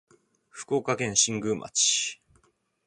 [0.49, 2.19] 福岡県新宮町